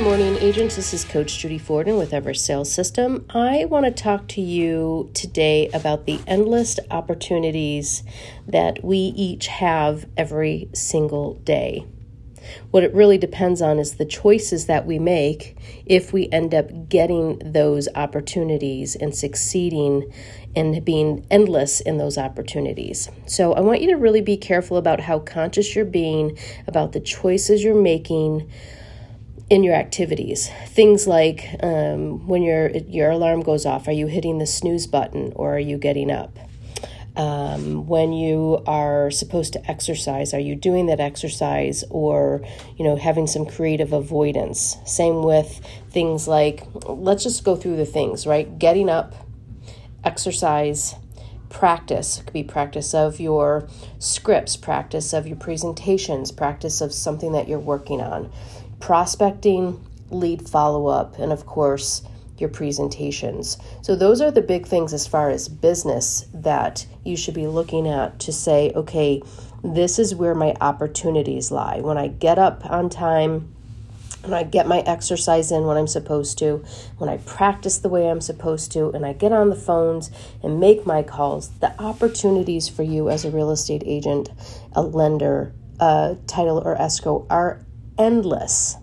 agents. 0.00 0.76
This 0.76 0.94
is 0.94 1.04
Coach 1.04 1.38
Judy 1.38 1.58
Forden 1.58 1.98
with 1.98 2.14
Ever 2.14 2.32
Sales 2.32 2.72
System. 2.72 3.26
I 3.28 3.66
want 3.66 3.84
to 3.84 3.90
talk 3.90 4.26
to 4.28 4.40
you 4.40 5.10
today 5.12 5.68
about 5.74 6.06
the 6.06 6.18
endless 6.26 6.80
opportunities 6.90 8.02
that 8.48 8.82
we 8.82 8.96
each 8.96 9.48
have 9.48 10.06
every 10.16 10.70
single 10.72 11.34
day. 11.34 11.86
What 12.70 12.82
it 12.82 12.94
really 12.94 13.18
depends 13.18 13.60
on 13.60 13.78
is 13.78 13.96
the 13.96 14.06
choices 14.06 14.66
that 14.66 14.86
we 14.86 14.98
make 14.98 15.58
if 15.84 16.14
we 16.14 16.30
end 16.32 16.54
up 16.54 16.88
getting 16.88 17.38
those 17.44 17.86
opportunities 17.94 18.96
and 18.96 19.14
succeeding 19.14 20.10
and 20.56 20.82
being 20.82 21.26
endless 21.30 21.82
in 21.82 21.98
those 21.98 22.16
opportunities. 22.16 23.10
So, 23.26 23.52
I 23.52 23.60
want 23.60 23.82
you 23.82 23.88
to 23.88 23.96
really 23.96 24.22
be 24.22 24.38
careful 24.38 24.78
about 24.78 25.00
how 25.00 25.18
conscious 25.18 25.76
you're 25.76 25.84
being 25.84 26.38
about 26.66 26.92
the 26.92 27.00
choices 27.00 27.62
you're 27.62 27.74
making 27.74 28.50
in 29.50 29.64
your 29.64 29.74
activities. 29.74 30.48
Things 30.68 31.08
like 31.08 31.56
um, 31.62 32.26
when 32.28 32.42
your 32.42 32.70
your 32.70 33.10
alarm 33.10 33.42
goes 33.42 33.66
off, 33.66 33.88
are 33.88 33.92
you 33.92 34.06
hitting 34.06 34.38
the 34.38 34.46
snooze 34.46 34.86
button 34.86 35.32
or 35.34 35.56
are 35.56 35.58
you 35.58 35.76
getting 35.76 36.10
up? 36.10 36.38
Um, 37.16 37.88
when 37.88 38.12
you 38.12 38.62
are 38.66 39.10
supposed 39.10 39.52
to 39.54 39.70
exercise, 39.70 40.32
are 40.32 40.40
you 40.40 40.54
doing 40.54 40.86
that 40.86 41.00
exercise 41.00 41.82
or 41.90 42.42
you 42.78 42.84
know 42.84 42.94
having 42.96 43.26
some 43.26 43.44
creative 43.44 43.92
avoidance? 43.92 44.76
Same 44.86 45.24
with 45.24 45.60
things 45.90 46.28
like 46.28 46.62
let's 46.86 47.24
just 47.24 47.44
go 47.44 47.56
through 47.56 47.76
the 47.76 47.84
things 47.84 48.28
right. 48.28 48.56
Getting 48.56 48.88
up, 48.88 49.16
exercise, 50.04 50.94
practice. 51.48 52.20
It 52.20 52.26
could 52.26 52.32
be 52.32 52.44
practice 52.44 52.94
of 52.94 53.18
your 53.18 53.68
scripts, 53.98 54.56
practice 54.56 55.12
of 55.12 55.26
your 55.26 55.36
presentations, 55.36 56.30
practice 56.30 56.80
of 56.80 56.94
something 56.94 57.32
that 57.32 57.48
you're 57.48 57.58
working 57.58 58.00
on 58.00 58.30
prospecting, 58.80 59.84
lead 60.10 60.48
follow 60.48 60.86
up, 60.86 61.18
and 61.18 61.32
of 61.32 61.46
course, 61.46 62.02
your 62.38 62.48
presentations. 62.48 63.58
So, 63.82 63.94
those 63.94 64.20
are 64.20 64.30
the 64.30 64.42
big 64.42 64.66
things 64.66 64.92
as 64.92 65.06
far 65.06 65.30
as 65.30 65.48
business 65.48 66.26
that 66.32 66.86
you 67.04 67.16
should 67.16 67.34
be 67.34 67.46
looking 67.46 67.86
at 67.86 68.18
to 68.20 68.32
say, 68.32 68.72
okay, 68.74 69.22
this 69.62 69.98
is 69.98 70.14
where 70.14 70.34
my 70.34 70.54
opportunities 70.60 71.50
lie. 71.50 71.80
When 71.80 71.98
I 71.98 72.08
get 72.08 72.38
up 72.38 72.64
on 72.64 72.88
time, 72.88 73.54
when 74.22 74.34
I 74.34 74.42
get 74.42 74.66
my 74.66 74.80
exercise 74.80 75.50
in 75.50 75.64
when 75.64 75.76
I'm 75.76 75.86
supposed 75.86 76.38
to, 76.38 76.64
when 76.98 77.08
I 77.08 77.18
practice 77.18 77.78
the 77.78 77.88
way 77.88 78.08
I'm 78.08 78.20
supposed 78.20 78.72
to, 78.72 78.90
and 78.90 79.04
I 79.06 79.12
get 79.12 79.32
on 79.32 79.48
the 79.48 79.56
phones 79.56 80.10
and 80.42 80.60
make 80.60 80.86
my 80.86 81.02
calls, 81.02 81.48
the 81.60 81.78
opportunities 81.80 82.68
for 82.68 82.82
you 82.82 83.08
as 83.08 83.24
a 83.24 83.30
real 83.30 83.50
estate 83.50 83.82
agent, 83.86 84.30
a 84.72 84.82
lender, 84.82 85.52
a 85.78 86.18
title 86.26 86.58
or 86.58 86.80
escrow 86.80 87.26
are 87.30 87.64
endless. 88.00 88.76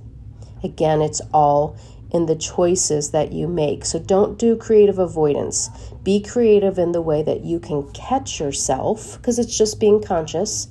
Again, 0.64 1.02
it's 1.02 1.22
all 1.34 1.76
in 2.12 2.26
the 2.26 2.36
choices 2.36 3.12
that 3.12 3.34
you 3.34 3.48
make. 3.48 3.84
So 3.84 4.00
don't 4.00 4.40
do 4.40 4.56
creative 4.56 5.00
avoidance. 5.00 5.70
Be 6.04 6.22
creative 6.22 6.78
in 6.78 6.94
the 6.94 7.02
way 7.02 7.22
that 7.24 7.42
you 7.42 7.60
can 7.60 7.92
catch 7.92 8.40
yourself, 8.40 9.18
because 9.18 9.38
it's 9.40 9.58
just 9.58 9.80
being 9.80 10.02
conscious. 10.02 10.68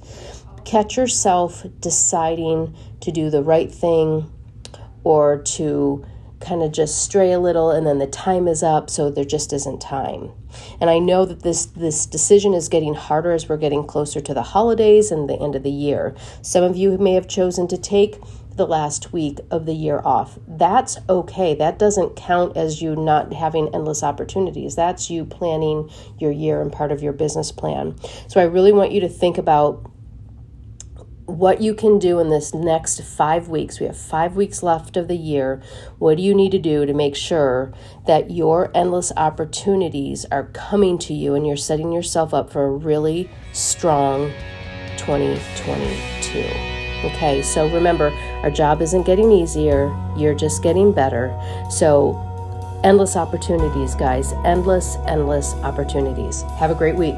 Catch 0.64 0.96
yourself 0.96 1.66
deciding 1.80 2.74
to 3.00 3.12
do 3.12 3.28
the 3.28 3.42
right 3.42 3.70
thing 3.70 4.32
or 5.04 5.42
to 5.42 6.04
kind 6.40 6.62
of 6.62 6.72
just 6.72 7.02
stray 7.02 7.32
a 7.32 7.38
little 7.38 7.70
and 7.70 7.86
then 7.86 7.98
the 7.98 8.06
time 8.06 8.46
is 8.46 8.62
up 8.62 8.90
so 8.90 9.10
there 9.10 9.24
just 9.24 9.52
isn't 9.52 9.80
time. 9.80 10.30
And 10.80 10.90
i 10.90 10.98
know 10.98 11.24
that 11.24 11.42
this 11.42 11.66
this 11.66 12.06
decision 12.06 12.54
is 12.54 12.68
getting 12.68 12.94
harder 12.94 13.32
as 13.32 13.48
we're 13.48 13.56
getting 13.56 13.84
closer 13.84 14.20
to 14.20 14.34
the 14.34 14.42
holidays 14.42 15.10
and 15.10 15.28
the 15.28 15.38
end 15.40 15.54
of 15.54 15.62
the 15.62 15.70
year. 15.70 16.14
Some 16.42 16.64
of 16.64 16.76
you 16.76 16.96
may 16.98 17.14
have 17.14 17.28
chosen 17.28 17.68
to 17.68 17.78
take 17.78 18.18
the 18.56 18.66
last 18.66 19.12
week 19.12 19.38
of 19.50 19.66
the 19.66 19.74
year 19.74 20.00
off. 20.02 20.38
That's 20.48 20.96
okay. 21.08 21.54
That 21.54 21.78
doesn't 21.78 22.16
count 22.16 22.56
as 22.56 22.80
you 22.80 22.96
not 22.96 23.32
having 23.32 23.74
endless 23.74 24.02
opportunities. 24.02 24.74
That's 24.74 25.10
you 25.10 25.24
planning 25.24 25.90
your 26.18 26.32
year 26.32 26.62
and 26.62 26.72
part 26.72 26.90
of 26.90 27.02
your 27.02 27.12
business 27.12 27.52
plan. 27.52 27.96
So 28.28 28.40
i 28.40 28.44
really 28.44 28.72
want 28.72 28.92
you 28.92 29.00
to 29.00 29.08
think 29.08 29.38
about 29.38 29.90
what 31.26 31.60
you 31.60 31.74
can 31.74 31.98
do 31.98 32.18
in 32.20 32.30
this 32.30 32.54
next 32.54 33.02
five 33.02 33.48
weeks. 33.48 33.80
We 33.80 33.86
have 33.86 33.96
five 33.96 34.36
weeks 34.36 34.62
left 34.62 34.96
of 34.96 35.08
the 35.08 35.16
year. 35.16 35.60
What 35.98 36.16
do 36.16 36.22
you 36.22 36.34
need 36.34 36.52
to 36.52 36.58
do 36.58 36.86
to 36.86 36.94
make 36.94 37.16
sure 37.16 37.72
that 38.06 38.30
your 38.30 38.70
endless 38.74 39.12
opportunities 39.16 40.24
are 40.26 40.44
coming 40.52 40.98
to 40.98 41.14
you 41.14 41.34
and 41.34 41.46
you're 41.46 41.56
setting 41.56 41.92
yourself 41.92 42.32
up 42.32 42.50
for 42.50 42.66
a 42.66 42.70
really 42.70 43.28
strong 43.52 44.32
2022? 44.96 46.38
Okay, 47.04 47.42
so 47.42 47.68
remember, 47.68 48.10
our 48.42 48.50
job 48.50 48.80
isn't 48.80 49.04
getting 49.04 49.30
easier, 49.30 49.94
you're 50.16 50.34
just 50.34 50.62
getting 50.62 50.92
better. 50.92 51.36
So, 51.70 52.22
endless 52.84 53.16
opportunities, 53.16 53.94
guys. 53.94 54.32
Endless, 54.44 54.96
endless 55.06 55.54
opportunities. 55.56 56.42
Have 56.58 56.70
a 56.70 56.74
great 56.74 56.96
week. 56.96 57.16